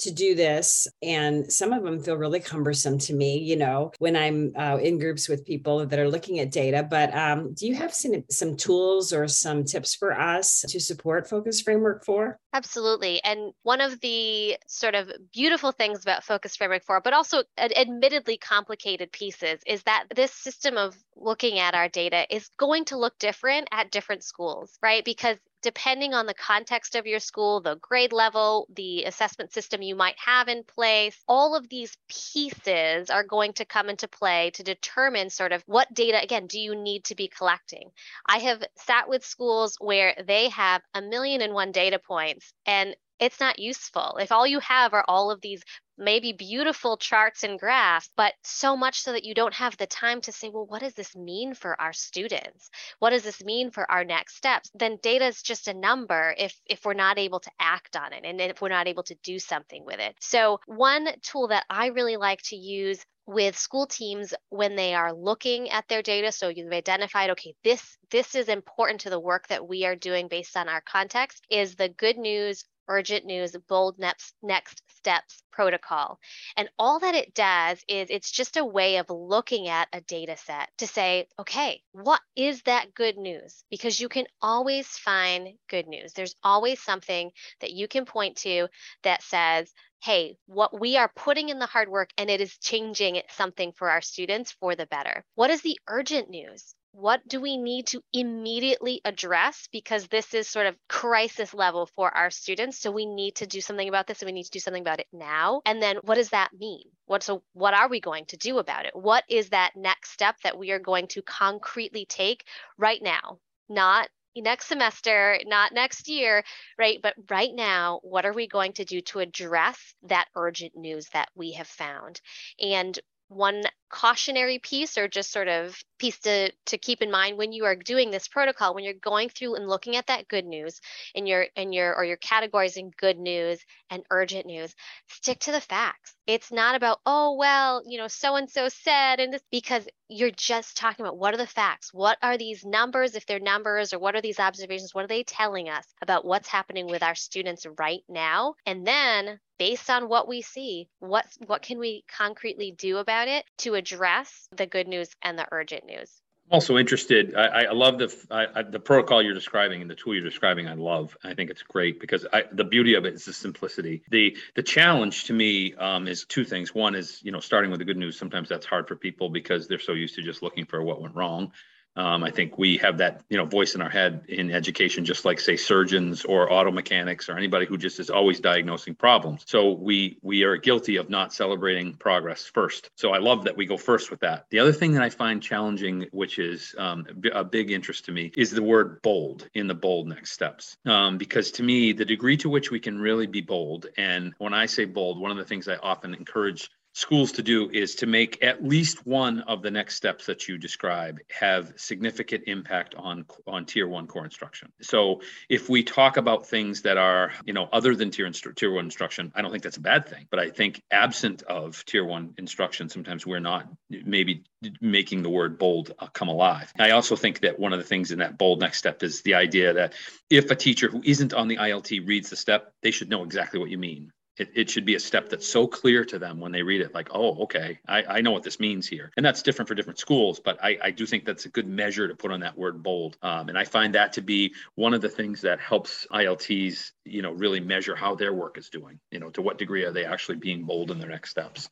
to 0.00 0.10
do 0.10 0.34
this 0.34 0.88
and 1.02 1.50
some 1.52 1.72
of 1.72 1.82
them 1.82 2.00
feel 2.00 2.16
really 2.16 2.40
cumbersome 2.40 2.96
to 2.96 3.12
me 3.12 3.38
you 3.38 3.54
know 3.54 3.92
when 3.98 4.16
i'm 4.16 4.50
uh, 4.56 4.78
in 4.80 4.98
groups 4.98 5.28
with 5.28 5.44
people 5.44 5.84
that 5.84 5.98
are 5.98 6.08
looking 6.08 6.38
at 6.38 6.50
data. 6.50 6.86
But 6.88 7.14
um, 7.14 7.54
do 7.54 7.66
you 7.66 7.74
have 7.74 7.94
some, 7.94 8.24
some 8.30 8.56
tools 8.56 9.12
or 9.12 9.28
some 9.28 9.64
tips 9.64 9.94
for 9.94 10.18
us 10.18 10.64
to 10.68 10.80
support 10.80 11.28
focus 11.28 11.60
framework 11.60 12.04
4 12.04 12.38
absolutely 12.52 13.22
and 13.22 13.52
one 13.62 13.80
of 13.80 14.00
the 14.00 14.56
sort 14.66 14.94
of 14.94 15.10
beautiful 15.32 15.72
things 15.72 16.02
about 16.02 16.24
focus 16.24 16.56
framework 16.56 16.82
4 16.84 17.00
but 17.00 17.12
also 17.12 17.42
admittedly 17.58 18.36
complicated 18.36 19.12
pieces 19.12 19.60
is 19.66 19.82
that 19.84 20.04
this 20.14 20.32
system 20.32 20.76
of 20.76 20.96
looking 21.16 21.58
at 21.58 21.74
our 21.74 21.88
data 21.88 22.26
is 22.34 22.48
going 22.58 22.84
to 22.86 22.98
look 22.98 23.18
different 23.18 23.68
at 23.70 23.90
different 23.90 24.24
schools 24.24 24.78
right 24.82 25.04
because 25.04 25.38
depending 25.62 26.14
on 26.14 26.26
the 26.26 26.34
context 26.34 26.94
of 26.94 27.06
your 27.06 27.20
school, 27.20 27.60
the 27.60 27.76
grade 27.76 28.12
level, 28.12 28.66
the 28.74 29.04
assessment 29.04 29.52
system 29.52 29.82
you 29.82 29.94
might 29.94 30.18
have 30.18 30.48
in 30.48 30.64
place, 30.64 31.16
all 31.28 31.54
of 31.54 31.68
these 31.68 31.96
pieces 32.08 33.10
are 33.10 33.24
going 33.24 33.52
to 33.52 33.64
come 33.64 33.88
into 33.88 34.08
play 34.08 34.50
to 34.54 34.62
determine 34.62 35.30
sort 35.30 35.52
of 35.52 35.62
what 35.66 35.92
data, 35.92 36.22
again, 36.22 36.46
do 36.46 36.58
you 36.58 36.74
need 36.74 37.04
to 37.04 37.14
be 37.14 37.28
collecting? 37.28 37.90
I 38.26 38.38
have 38.38 38.62
sat 38.76 39.08
with 39.08 39.24
schools 39.24 39.76
where 39.80 40.14
they 40.26 40.48
have 40.50 40.82
a 40.94 41.02
million 41.02 41.42
and 41.42 41.54
one 41.54 41.72
data 41.72 41.98
points 41.98 42.39
and 42.66 42.94
it's 43.20 43.38
not 43.38 43.58
useful. 43.58 44.16
If 44.18 44.32
all 44.32 44.46
you 44.46 44.60
have 44.60 44.94
are 44.94 45.04
all 45.06 45.30
of 45.30 45.40
these 45.42 45.62
maybe 45.98 46.32
beautiful 46.32 46.96
charts 46.96 47.42
and 47.42 47.58
graphs, 47.58 48.08
but 48.16 48.32
so 48.42 48.74
much 48.74 49.00
so 49.00 49.12
that 49.12 49.24
you 49.24 49.34
don't 49.34 49.52
have 49.52 49.76
the 49.76 49.86
time 49.86 50.22
to 50.22 50.32
say, 50.32 50.48
well, 50.48 50.64
what 50.64 50.80
does 50.80 50.94
this 50.94 51.14
mean 51.14 51.52
for 51.52 51.78
our 51.78 51.92
students? 51.92 52.70
What 52.98 53.10
does 53.10 53.22
this 53.22 53.44
mean 53.44 53.70
for 53.70 53.88
our 53.90 54.02
next 54.02 54.36
steps? 54.36 54.70
Then 54.74 54.98
data 55.02 55.26
is 55.26 55.42
just 55.42 55.68
a 55.68 55.74
number 55.74 56.34
if 56.38 56.58
if 56.66 56.84
we're 56.84 56.94
not 56.94 57.18
able 57.18 57.40
to 57.40 57.50
act 57.60 57.96
on 57.96 58.14
it 58.14 58.24
and 58.24 58.40
if 58.40 58.62
we're 58.62 58.70
not 58.70 58.88
able 58.88 59.02
to 59.04 59.14
do 59.22 59.38
something 59.38 59.84
with 59.84 60.00
it. 60.00 60.16
So 60.20 60.58
one 60.66 61.08
tool 61.22 61.48
that 61.48 61.66
I 61.68 61.88
really 61.88 62.16
like 62.16 62.40
to 62.44 62.56
use 62.56 63.04
with 63.26 63.56
school 63.56 63.86
teams 63.86 64.34
when 64.48 64.74
they 64.74 64.94
are 64.94 65.12
looking 65.12 65.70
at 65.70 65.86
their 65.86 66.02
data 66.02 66.32
so 66.32 66.48
you've 66.48 66.72
identified 66.72 67.30
okay 67.30 67.54
this 67.62 67.96
this 68.10 68.34
is 68.34 68.48
important 68.48 69.02
to 69.02 69.10
the 69.10 69.20
work 69.20 69.46
that 69.46 69.68
we 69.68 69.84
are 69.84 69.94
doing 69.94 70.26
based 70.26 70.56
on 70.56 70.68
our 70.68 70.80
context 70.80 71.44
is 71.48 71.76
the 71.76 71.88
good 71.88 72.18
news 72.18 72.64
urgent 72.88 73.24
news 73.24 73.56
bold 73.68 73.98
next 73.98 74.34
next 74.42 74.82
steps 74.96 75.42
protocol 75.52 76.18
and 76.56 76.68
all 76.78 76.98
that 76.98 77.14
it 77.14 77.34
does 77.34 77.82
is 77.88 78.08
it's 78.10 78.30
just 78.30 78.56
a 78.56 78.64
way 78.64 78.96
of 78.96 79.10
looking 79.10 79.68
at 79.68 79.88
a 79.92 80.00
data 80.02 80.36
set 80.36 80.68
to 80.78 80.86
say 80.86 81.26
okay 81.38 81.82
what 81.92 82.20
is 82.36 82.62
that 82.62 82.94
good 82.94 83.16
news 83.16 83.64
because 83.70 84.00
you 84.00 84.08
can 84.08 84.26
always 84.40 84.86
find 84.86 85.48
good 85.68 85.86
news 85.86 86.12
there's 86.12 86.36
always 86.42 86.80
something 86.80 87.30
that 87.60 87.72
you 87.72 87.88
can 87.88 88.04
point 88.04 88.36
to 88.36 88.68
that 89.02 89.22
says 89.22 89.72
hey, 90.02 90.34
what 90.46 90.80
we 90.80 90.96
are 90.96 91.12
putting 91.14 91.50
in 91.50 91.58
the 91.58 91.66
hard 91.66 91.88
work 91.88 92.10
and 92.16 92.30
it 92.30 92.40
is 92.40 92.56
changing 92.56 93.20
something 93.28 93.72
for 93.72 93.90
our 93.90 94.00
students 94.00 94.52
for 94.52 94.74
the 94.74 94.86
better. 94.86 95.24
What 95.34 95.50
is 95.50 95.60
the 95.60 95.78
urgent 95.88 96.30
news? 96.30 96.74
What 96.92 97.26
do 97.28 97.40
we 97.40 97.56
need 97.56 97.86
to 97.88 98.02
immediately 98.12 99.00
address? 99.04 99.68
Because 99.70 100.08
this 100.08 100.34
is 100.34 100.48
sort 100.48 100.66
of 100.66 100.76
crisis 100.88 101.54
level 101.54 101.86
for 101.86 102.14
our 102.14 102.30
students. 102.30 102.78
So 102.78 102.90
we 102.90 103.06
need 103.06 103.36
to 103.36 103.46
do 103.46 103.60
something 103.60 103.88
about 103.88 104.06
this 104.06 104.22
and 104.22 104.26
we 104.26 104.32
need 104.32 104.44
to 104.44 104.50
do 104.50 104.58
something 104.58 104.82
about 104.82 105.00
it 105.00 105.06
now. 105.12 105.62
And 105.64 105.80
then 105.80 105.96
what 106.02 106.16
does 106.16 106.30
that 106.30 106.50
mean? 106.58 106.84
What 107.06 107.22
so 107.22 107.42
what 107.52 107.74
are 107.74 107.88
we 107.88 108.00
going 108.00 108.26
to 108.26 108.36
do 108.36 108.58
about 108.58 108.86
it? 108.86 108.94
What 108.94 109.24
is 109.28 109.50
that 109.50 109.76
next 109.76 110.10
step 110.10 110.36
that 110.42 110.58
we 110.58 110.72
are 110.72 110.78
going 110.78 111.06
to 111.08 111.22
concretely 111.22 112.06
take 112.06 112.44
right 112.76 113.00
now? 113.02 113.38
Not 113.68 114.08
next 114.36 114.66
semester, 114.66 115.38
not 115.46 115.72
next 115.72 116.08
year, 116.08 116.44
right? 116.78 116.98
But 117.02 117.14
right 117.28 117.54
now, 117.54 118.00
what 118.02 118.24
are 118.26 118.32
we 118.32 118.46
going 118.46 118.72
to 118.74 118.84
do 118.84 119.00
to 119.02 119.20
address 119.20 119.94
that 120.04 120.28
urgent 120.34 120.76
news 120.76 121.08
that 121.12 121.28
we 121.34 121.52
have 121.52 121.68
found? 121.68 122.20
And 122.60 122.98
one 123.28 123.62
cautionary 123.90 124.58
piece 124.58 124.96
or 124.96 125.08
just 125.08 125.32
sort 125.32 125.48
of 125.48 125.76
piece 125.98 126.18
to, 126.20 126.50
to 126.66 126.78
keep 126.78 127.02
in 127.02 127.10
mind 127.10 127.36
when 127.36 127.52
you 127.52 127.64
are 127.64 127.76
doing 127.76 128.10
this 128.10 128.28
protocol 128.28 128.74
when 128.74 128.84
you're 128.84 128.94
going 128.94 129.28
through 129.28 129.54
and 129.54 129.68
looking 129.68 129.96
at 129.96 130.06
that 130.06 130.28
good 130.28 130.46
news 130.46 130.80
in 131.14 131.26
your 131.26 131.46
in 131.56 131.72
your 131.72 131.94
or 131.94 132.04
your 132.04 132.16
categories 132.16 132.76
in 132.76 132.90
good 132.98 133.18
news 133.18 133.60
and 133.90 134.02
urgent 134.10 134.46
news 134.46 134.74
stick 135.08 135.40
to 135.40 135.52
the 135.52 135.60
facts. 135.60 136.14
It's 136.26 136.52
not 136.52 136.74
about 136.74 137.00
oh 137.04 137.36
well 137.36 137.82
you 137.86 137.98
know 137.98 138.08
so 138.08 138.36
and 138.36 138.48
so 138.48 138.68
said 138.68 139.20
and 139.20 139.32
this 139.32 139.42
because 139.50 139.86
you're 140.08 140.30
just 140.30 140.76
talking 140.76 141.04
about 141.04 141.18
what 141.18 141.34
are 141.34 141.38
the 141.38 141.46
facts? 141.46 141.92
What 141.92 142.18
are 142.22 142.36
these 142.36 142.64
numbers 142.64 143.14
if 143.14 143.26
they're 143.26 143.38
numbers 143.38 143.92
or 143.92 143.98
what 143.98 144.16
are 144.16 144.20
these 144.20 144.40
observations? 144.40 144.94
What 144.94 145.04
are 145.04 145.08
they 145.08 145.22
telling 145.22 145.68
us 145.68 145.86
about 146.02 146.24
what's 146.24 146.48
happening 146.48 146.86
with 146.86 147.02
our 147.02 147.14
students 147.14 147.66
right 147.78 148.02
now? 148.08 148.54
And 148.66 148.86
then 148.86 149.38
based 149.60 149.90
on 149.90 150.08
what 150.08 150.26
we 150.26 150.40
see 150.40 150.88
what 151.00 151.26
what 151.46 151.60
can 151.60 151.78
we 151.78 152.02
concretely 152.08 152.74
do 152.78 152.96
about 152.96 153.28
it 153.28 153.44
to 153.58 153.74
address 153.80 154.46
the 154.54 154.66
good 154.66 154.86
news 154.86 155.08
and 155.22 155.38
the 155.38 155.46
urgent 155.50 155.86
news. 155.86 156.20
I'm 156.46 156.56
also 156.56 156.76
interested. 156.76 157.34
I, 157.34 157.64
I 157.64 157.72
love 157.72 157.98
the 157.98 158.14
I, 158.30 158.62
the 158.62 158.80
protocol 158.80 159.22
you're 159.22 159.34
describing 159.34 159.80
and 159.80 159.90
the 159.90 159.94
tool 159.94 160.14
you're 160.14 160.24
describing. 160.24 160.68
I 160.68 160.74
love. 160.74 161.16
I 161.24 161.32
think 161.32 161.48
it's 161.48 161.62
great 161.62 162.00
because 162.00 162.26
I, 162.32 162.44
the 162.52 162.64
beauty 162.64 162.94
of 162.94 163.06
it 163.06 163.14
is 163.14 163.24
the 163.24 163.32
simplicity. 163.32 164.02
the 164.10 164.36
The 164.56 164.62
challenge 164.62 165.24
to 165.24 165.32
me 165.32 165.74
um, 165.74 166.06
is 166.08 166.24
two 166.24 166.44
things. 166.44 166.74
One 166.74 166.94
is 166.94 167.20
you 167.22 167.32
know 167.32 167.40
starting 167.40 167.70
with 167.70 167.78
the 167.78 167.84
good 167.84 167.96
news. 167.96 168.18
Sometimes 168.18 168.48
that's 168.48 168.66
hard 168.66 168.86
for 168.88 168.96
people 168.96 169.30
because 169.30 169.66
they're 169.66 169.78
so 169.78 169.92
used 169.92 170.16
to 170.16 170.22
just 170.22 170.42
looking 170.42 170.66
for 170.66 170.82
what 170.82 171.00
went 171.00 171.14
wrong. 171.14 171.52
Um, 172.00 172.24
I 172.24 172.30
think 172.30 172.56
we 172.56 172.78
have 172.78 172.96
that, 172.98 173.22
you 173.28 173.36
know, 173.36 173.44
voice 173.44 173.74
in 173.74 173.82
our 173.82 173.90
head 173.90 174.24
in 174.28 174.50
education, 174.50 175.04
just 175.04 175.26
like 175.26 175.38
say 175.38 175.56
surgeons 175.56 176.24
or 176.24 176.50
auto 176.50 176.70
mechanics 176.70 177.28
or 177.28 177.36
anybody 177.36 177.66
who 177.66 177.76
just 177.76 178.00
is 178.00 178.08
always 178.08 178.40
diagnosing 178.40 178.94
problems. 178.94 179.42
So 179.46 179.72
we 179.72 180.18
we 180.22 180.44
are 180.44 180.56
guilty 180.56 180.96
of 180.96 181.10
not 181.10 181.34
celebrating 181.34 181.92
progress 181.92 182.44
first. 182.44 182.88
So 182.96 183.12
I 183.12 183.18
love 183.18 183.44
that 183.44 183.54
we 183.54 183.66
go 183.66 183.76
first 183.76 184.10
with 184.10 184.20
that. 184.20 184.46
The 184.48 184.60
other 184.60 184.72
thing 184.72 184.92
that 184.92 185.02
I 185.02 185.10
find 185.10 185.42
challenging, 185.42 186.06
which 186.12 186.38
is 186.38 186.74
um, 186.78 187.06
a 187.34 187.44
big 187.44 187.70
interest 187.70 188.06
to 188.06 188.12
me, 188.12 188.32
is 188.34 188.50
the 188.50 188.62
word 188.62 189.02
bold 189.02 189.50
in 189.52 189.66
the 189.66 189.74
bold 189.74 190.08
next 190.08 190.32
steps. 190.32 190.78
Um, 190.86 191.18
because 191.18 191.50
to 191.52 191.62
me, 191.62 191.92
the 191.92 192.06
degree 192.06 192.38
to 192.38 192.48
which 192.48 192.70
we 192.70 192.80
can 192.80 192.98
really 192.98 193.26
be 193.26 193.42
bold, 193.42 193.88
and 193.98 194.32
when 194.38 194.54
I 194.54 194.64
say 194.64 194.86
bold, 194.86 195.20
one 195.20 195.30
of 195.30 195.36
the 195.36 195.44
things 195.44 195.68
I 195.68 195.76
often 195.76 196.14
encourage 196.14 196.70
schools 196.92 197.32
to 197.32 197.42
do 197.42 197.70
is 197.70 197.96
to 197.96 198.06
make 198.06 198.42
at 198.42 198.64
least 198.64 199.06
one 199.06 199.40
of 199.40 199.62
the 199.62 199.70
next 199.70 199.94
steps 199.94 200.26
that 200.26 200.48
you 200.48 200.58
describe 200.58 201.18
have 201.30 201.72
significant 201.76 202.44
impact 202.46 202.94
on 202.96 203.24
on 203.46 203.64
tier 203.64 203.86
one 203.86 204.06
core 204.06 204.24
instruction. 204.24 204.72
So 204.82 205.20
if 205.48 205.68
we 205.68 205.84
talk 205.84 206.16
about 206.16 206.46
things 206.46 206.82
that 206.82 206.98
are 206.98 207.32
you 207.44 207.52
know 207.52 207.68
other 207.72 207.94
than 207.94 208.10
tier, 208.10 208.26
instru- 208.26 208.54
tier 208.54 208.72
one 208.72 208.86
instruction 208.86 209.32
i 209.34 209.42
don't 209.42 209.50
think 209.50 209.62
that's 209.62 209.76
a 209.76 209.80
bad 209.80 210.08
thing. 210.08 210.26
But 210.30 210.40
i 210.40 210.50
think 210.50 210.82
absent 210.90 211.42
of 211.42 211.84
tier 211.84 212.04
one 212.04 212.34
instruction 212.38 212.88
sometimes 212.88 213.26
we're 213.26 213.40
not 213.40 213.68
maybe 213.88 214.42
making 214.80 215.22
the 215.22 215.30
word 215.30 215.58
bold 215.58 215.94
uh, 215.98 216.08
come 216.08 216.28
alive. 216.28 216.72
I 216.78 216.90
also 216.90 217.16
think 217.16 217.40
that 217.40 217.58
one 217.58 217.72
of 217.72 217.78
the 217.78 217.84
things 217.84 218.10
in 218.10 218.18
that 218.18 218.36
bold 218.36 218.60
next 218.60 218.78
step 218.78 219.02
is 219.02 219.22
the 219.22 219.34
idea 219.34 219.74
that 219.74 219.94
if 220.28 220.50
a 220.50 220.56
teacher 220.56 220.88
who 220.88 221.02
isn't 221.04 221.32
on 221.32 221.48
the 221.48 221.56
ilt 221.56 221.90
reads 222.06 222.30
the 222.30 222.36
step 222.36 222.72
they 222.82 222.90
should 222.90 223.08
know 223.08 223.22
exactly 223.22 223.60
what 223.60 223.70
you 223.70 223.78
mean 223.78 224.12
it, 224.40 224.50
it 224.54 224.70
should 224.70 224.86
be 224.86 224.94
a 224.94 225.00
step 225.00 225.28
that's 225.28 225.46
so 225.46 225.66
clear 225.66 226.04
to 226.06 226.18
them 226.18 226.40
when 226.40 226.50
they 226.50 226.62
read 226.62 226.80
it 226.80 226.94
like 226.94 227.08
oh 227.12 227.42
okay 227.42 227.78
I, 227.86 228.02
I 228.04 228.20
know 228.22 228.30
what 228.30 228.42
this 228.42 228.58
means 228.58 228.88
here. 228.88 229.10
And 229.16 229.24
that's 229.24 229.42
different 229.42 229.68
for 229.68 229.74
different 229.74 229.98
schools 229.98 230.40
but 230.40 230.62
I, 230.62 230.78
I 230.82 230.90
do 230.90 231.06
think 231.06 231.24
that's 231.24 231.44
a 231.44 231.50
good 231.50 231.68
measure 231.68 232.08
to 232.08 232.14
put 232.14 232.30
on 232.32 232.40
that 232.40 232.56
word 232.56 232.82
bold. 232.82 233.16
Um, 233.22 233.48
and 233.48 233.58
i 233.58 233.64
find 233.64 233.94
that 233.94 234.14
to 234.14 234.22
be 234.22 234.54
one 234.74 234.94
of 234.94 235.00
the 235.00 235.08
things 235.08 235.42
that 235.42 235.60
helps 235.60 236.06
ilts 236.12 236.92
you 237.04 237.22
know 237.22 237.32
really 237.32 237.60
measure 237.60 237.94
how 237.94 238.14
their 238.14 238.32
work 238.32 238.56
is 238.56 238.70
doing. 238.70 238.98
You 239.10 239.20
know 239.20 239.30
to 239.30 239.42
what 239.42 239.58
degree 239.58 239.84
are 239.84 239.92
they 239.92 240.04
actually 240.04 240.38
being 240.38 240.64
bold 240.64 240.90
in 240.90 240.98
their 240.98 241.10
next 241.10 241.30
steps? 241.30 241.68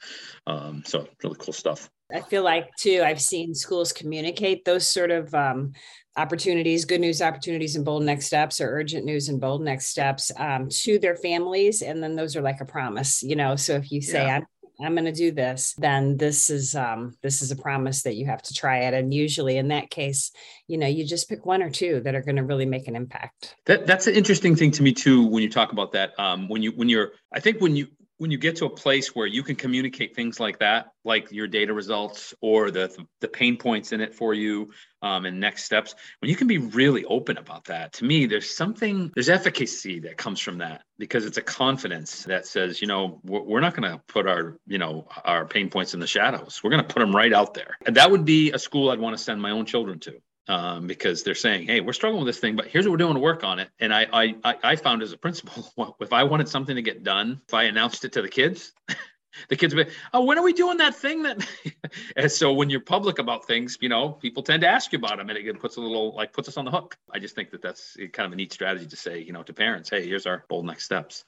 Um, 0.47 0.83
so 0.85 1.09
really 1.23 1.37
cool 1.39 1.55
stuff 1.55 1.91
I 2.13 2.21
feel 2.21 2.43
like 2.43 2.75
too, 2.77 3.03
I've 3.05 3.21
seen 3.21 3.55
schools 3.55 3.93
communicate 3.93 4.65
those 4.65 4.87
sort 4.87 5.11
of 5.11 5.35
um, 5.35 5.73
opportunities, 6.17 6.85
good 6.85 7.01
news 7.01 7.21
opportunities 7.21 7.77
and 7.77 7.85
bold 7.85 8.03
next 8.03 8.27
steps 8.27 8.61
or 8.61 8.69
urgent 8.71 9.05
news 9.05 9.29
and 9.29 9.41
bold 9.41 9.63
next 9.63 9.87
steps 9.87 10.33
um, 10.37 10.69
to 10.71 10.99
their 10.99 11.17
families. 11.17 11.83
And 11.83 12.03
then 12.03 12.17
those 12.17 12.35
are 12.35 12.43
like 12.43 12.61
a 12.61 12.65
promise, 12.65 13.23
you 13.23 13.37
know, 13.37 13.57
so 13.57 13.75
if 13.75 13.93
you 13.93 14.01
say, 14.01 14.25
yeah. 14.25 14.37
I'm 14.37 14.47
I'm 14.81 14.95
going 14.95 15.07
to 15.07 15.13
do 15.13 15.33
this, 15.33 15.75
then 15.77 16.17
this 16.17 16.51
is 16.51 16.77
um, 16.77 17.17
this 17.21 17.43
is 17.43 17.51
a 17.51 17.57
promise 17.57 18.03
that 18.05 18.15
you 18.15 18.27
have 18.27 18.43
to 18.43 18.55
try 18.55 18.79
it. 18.83 18.95
And 18.95 19.13
usually, 19.13 19.57
in 19.57 19.69
that 19.69 19.91
case, 19.91 20.31
you 20.69 20.79
know, 20.79 20.87
you 20.87 21.05
just 21.05 21.29
pick 21.29 21.45
one 21.45 21.63
or 21.63 21.71
two 21.71 22.01
that 22.03 22.15
are 22.15 22.23
going 22.23 22.37
to 22.37 22.45
really 22.45 22.67
make 22.67 22.87
an 22.87 22.95
impact. 22.95 23.57
That 23.67 23.87
that's 23.87 24.07
an 24.07 24.15
interesting 24.15 24.55
thing 24.55 24.71
to 24.73 24.83
me 24.83 24.93
too. 24.93 25.27
When 25.27 25.43
you 25.43 25.51
talk 25.51 25.73
about 25.73 25.91
that, 25.93 26.19
um, 26.19 26.49
when 26.49 26.63
you 26.63 26.71
when 26.73 26.89
you're, 26.89 27.11
I 27.33 27.41
think 27.41 27.61
when 27.61 27.75
you 27.75 27.89
when 28.19 28.31
you 28.31 28.39
get 28.39 28.57
to 28.57 28.67
a 28.67 28.71
place 28.71 29.15
where 29.15 29.27
you 29.27 29.43
can 29.43 29.57
communicate 29.57 30.15
things 30.15 30.39
like 30.39 30.59
that, 30.59 30.93
like 31.05 31.33
your 31.33 31.47
data 31.47 31.73
results 31.73 32.35
or 32.41 32.71
the 32.71 32.95
the 33.21 33.29
pain 33.29 33.57
points 33.57 33.93
in 33.93 34.01
it 34.01 34.15
for 34.15 34.35
you, 34.35 34.71
um, 35.03 35.25
and 35.25 35.41
next 35.41 35.65
steps, 35.65 35.95
when 36.21 36.29
you 36.29 36.37
can 36.37 36.49
be 36.49 36.59
really 36.59 37.05
open 37.05 37.39
about 37.39 37.67
that, 37.67 37.95
to 37.95 38.05
me, 38.05 38.27
there's 38.27 38.55
something, 38.55 39.13
there's 39.15 39.29
efficacy 39.29 40.01
that 40.01 40.17
comes 40.17 40.41
from 40.41 40.59
that 40.59 40.83
because 40.99 41.25
it's 41.25 41.39
a 41.39 41.43
confidence 41.43 42.25
that 42.25 42.47
says, 42.47 42.81
you 42.81 42.89
know, 42.89 43.21
we're 43.23 43.61
not 43.61 43.75
going 43.77 43.91
to 43.91 44.03
put 44.09 44.27
our, 44.27 44.59
you 44.67 44.79
know, 44.79 45.07
our 45.25 45.47
pain 45.47 45.71
points 45.71 45.95
in 45.95 46.01
the 46.01 46.07
shadows. 46.07 46.61
We're 46.63 46.71
going 46.71 46.83
to 46.83 46.93
put 46.93 47.01
them 47.01 47.15
right 47.15 47.33
out 47.33 47.55
there, 47.55 47.79
and 47.87 47.97
that 47.97 48.11
would 48.11 48.25
be 48.25 48.51
a 48.53 48.59
school 48.59 48.91
I'd 48.91 49.01
want 49.01 49.17
to 49.17 49.23
send 49.23 49.41
my 49.41 49.53
own 49.53 49.65
children 49.65 50.01
to 50.01 50.21
um, 50.49 50.87
because 50.87 51.23
they're 51.23 51.35
saying, 51.35 51.67
"Hey, 51.67 51.81
we're 51.81 51.93
struggling 51.93 52.25
with 52.25 52.35
this 52.35 52.41
thing, 52.41 52.57
but 52.57 52.67
here's 52.67 52.87
what 52.87 52.93
we're 52.93 52.99
doing 52.99 53.15
to 53.15 53.21
work 53.21 53.45
on 53.45 53.59
it." 53.59 53.69
And 53.79 53.93
I, 53.95 54.07
I, 54.13 54.57
I 54.63 54.77
found 54.77 55.03
as 55.03 55.13
a 55.13 55.19
principal, 55.19 55.97
if 56.01 56.13
I 56.13 56.25
wanted 56.25 56.49
something 56.49 56.75
to 56.75 56.83
get 56.83 57.05
done, 57.05 57.41
if 57.47 57.55
I 57.55 57.65
announced 57.65 58.05
it 58.05 58.13
to 58.13 58.23
the 58.23 58.29
kids, 58.29 58.73
the 59.49 59.57
kids 59.57 59.75
would 59.75 59.87
be, 59.87 59.93
"Oh, 60.13 60.25
when 60.25 60.39
are 60.39 60.43
we 60.43 60.53
doing 60.53 60.79
that 60.79 60.95
thing?" 60.95 61.23
That, 61.23 61.47
and 62.17 62.33
so 62.33 62.53
when 62.53 62.71
you're 62.71 62.81
public 62.81 63.19
about 63.19 63.47
things, 63.47 63.79
you 63.81 63.89
know, 63.89 64.11
people 64.11 64.43
tend 64.43 64.63
to 64.63 64.69
ask 64.69 64.93
you 64.93 64.99
about 64.99 65.19
them, 65.19 65.29
and 65.29 65.39
it 65.39 65.61
puts 65.61 65.77
a 65.77 65.81
little 65.81 66.15
like 66.15 66.33
puts 66.33 66.49
us 66.49 66.57
on 66.57 66.65
the 66.65 66.71
hook. 66.71 66.97
I 67.13 67.19
just 67.19 67.35
think 67.35 67.51
that 67.51 67.63
that's 67.63 67.97
kind 68.13 68.27
of 68.27 68.33
a 68.33 68.37
neat 68.37 68.53
strategy 68.53 68.87
to 68.87 68.97
say, 68.97 69.21
you 69.21 69.33
know, 69.33 69.43
to 69.43 69.53
parents, 69.53 69.91
"Hey, 69.91 70.07
here's 70.07 70.27
our 70.27 70.45
bold 70.49 70.67
next 70.67 70.85
steps." 70.85 71.25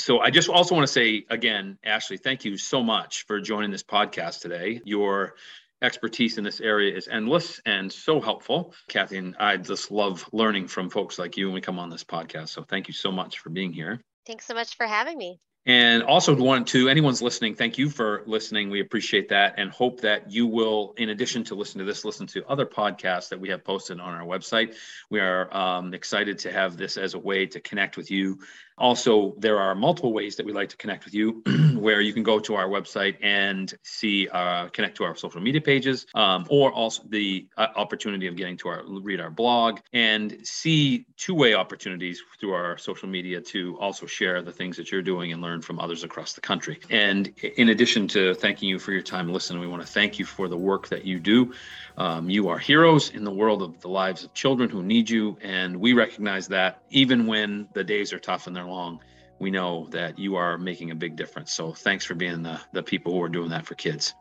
So 0.00 0.20
I 0.20 0.30
just 0.30 0.48
also 0.48 0.74
want 0.74 0.86
to 0.86 0.92
say 0.92 1.26
again, 1.28 1.78
Ashley, 1.84 2.16
thank 2.16 2.46
you 2.46 2.56
so 2.56 2.82
much 2.82 3.26
for 3.26 3.38
joining 3.38 3.70
this 3.70 3.82
podcast 3.82 4.40
today. 4.40 4.80
Your 4.84 5.34
expertise 5.82 6.38
in 6.38 6.44
this 6.44 6.60
area 6.60 6.94
is 6.94 7.08
endless 7.08 7.60
and 7.66 7.92
so 7.92 8.20
helpful. 8.20 8.74
Kathy 8.88 9.18
and 9.18 9.36
I 9.38 9.56
just 9.56 9.90
love 9.90 10.28
learning 10.32 10.68
from 10.68 10.90
folks 10.90 11.18
like 11.18 11.36
you 11.36 11.46
when 11.46 11.54
we 11.54 11.60
come 11.60 11.78
on 11.78 11.90
this 11.90 12.04
podcast. 12.04 12.50
So 12.50 12.62
thank 12.62 12.88
you 12.88 12.94
so 12.94 13.10
much 13.10 13.38
for 13.38 13.50
being 13.50 13.72
here. 13.72 14.00
Thanks 14.26 14.46
so 14.46 14.54
much 14.54 14.76
for 14.76 14.86
having 14.86 15.16
me. 15.16 15.40
And 15.66 16.02
also 16.02 16.34
want 16.34 16.68
to 16.68 16.88
anyone's 16.88 17.20
listening, 17.20 17.54
thank 17.54 17.76
you 17.76 17.90
for 17.90 18.22
listening. 18.26 18.70
We 18.70 18.80
appreciate 18.80 19.28
that 19.28 19.54
and 19.58 19.70
hope 19.70 20.00
that 20.00 20.30
you 20.30 20.46
will, 20.46 20.94
in 20.96 21.10
addition 21.10 21.44
to 21.44 21.54
listen 21.54 21.78
to 21.80 21.84
this, 21.84 22.04
listen 22.04 22.26
to 22.28 22.44
other 22.48 22.64
podcasts 22.64 23.28
that 23.28 23.38
we 23.38 23.50
have 23.50 23.62
posted 23.62 24.00
on 24.00 24.14
our 24.14 24.24
website. 24.24 24.74
We 25.10 25.20
are 25.20 25.54
um, 25.54 25.92
excited 25.92 26.38
to 26.40 26.52
have 26.52 26.78
this 26.78 26.96
as 26.96 27.14
a 27.14 27.18
way 27.18 27.46
to 27.46 27.60
connect 27.60 27.98
with 27.98 28.10
you 28.10 28.38
also, 28.80 29.34
there 29.36 29.58
are 29.58 29.74
multiple 29.74 30.12
ways 30.12 30.36
that 30.36 30.46
we 30.46 30.52
like 30.54 30.70
to 30.70 30.76
connect 30.78 31.04
with 31.04 31.12
you, 31.12 31.42
where 31.78 32.00
you 32.00 32.14
can 32.14 32.22
go 32.22 32.40
to 32.40 32.54
our 32.54 32.66
website 32.66 33.16
and 33.20 33.72
see, 33.82 34.26
uh, 34.28 34.68
connect 34.68 34.96
to 34.96 35.04
our 35.04 35.14
social 35.14 35.42
media 35.42 35.60
pages, 35.60 36.06
um, 36.14 36.46
or 36.48 36.72
also 36.72 37.02
the 37.10 37.46
uh, 37.58 37.66
opportunity 37.76 38.26
of 38.26 38.36
getting 38.36 38.56
to 38.56 38.68
our 38.68 38.82
read 39.02 39.20
our 39.20 39.30
blog 39.30 39.80
and 39.92 40.38
see 40.44 41.04
two-way 41.18 41.52
opportunities 41.52 42.22
through 42.40 42.54
our 42.54 42.78
social 42.78 43.08
media 43.08 43.38
to 43.38 43.78
also 43.78 44.06
share 44.06 44.40
the 44.40 44.52
things 44.52 44.78
that 44.78 44.90
you're 44.90 45.02
doing 45.02 45.30
and 45.32 45.42
learn 45.50 45.62
from 45.62 45.80
others 45.80 46.04
across 46.04 46.32
the 46.34 46.40
country. 46.40 46.78
And 46.90 47.28
in 47.56 47.68
addition 47.70 48.06
to 48.08 48.34
thanking 48.34 48.68
you 48.68 48.78
for 48.78 48.92
your 48.92 49.02
time 49.02 49.32
listening, 49.32 49.60
we 49.60 49.66
want 49.66 49.82
to 49.82 49.88
thank 49.88 50.18
you 50.18 50.24
for 50.24 50.48
the 50.48 50.56
work 50.56 50.88
that 50.88 51.04
you 51.04 51.18
do. 51.18 51.52
Um, 51.96 52.30
you 52.30 52.48
are 52.48 52.58
heroes 52.58 53.10
in 53.10 53.24
the 53.24 53.32
world 53.32 53.62
of 53.62 53.80
the 53.80 53.88
lives 53.88 54.24
of 54.24 54.32
children 54.32 54.70
who 54.70 54.82
need 54.82 55.10
you, 55.10 55.36
and 55.42 55.76
we 55.76 55.92
recognize 55.92 56.48
that 56.48 56.82
even 56.90 57.26
when 57.26 57.68
the 57.72 57.84
days 57.84 58.12
are 58.12 58.18
tough 58.18 58.46
and 58.46 58.54
they're 58.54 58.64
long, 58.64 59.00
we 59.38 59.50
know 59.50 59.88
that 59.90 60.18
you 60.18 60.36
are 60.36 60.56
making 60.56 60.90
a 60.90 60.94
big 60.94 61.16
difference. 61.16 61.52
So 61.52 61.72
thanks 61.72 62.04
for 62.04 62.14
being 62.14 62.42
the, 62.42 62.60
the 62.72 62.82
people 62.82 63.12
who 63.12 63.22
are 63.22 63.28
doing 63.28 63.50
that 63.50 63.66
for 63.66 63.74
kids. 63.74 64.14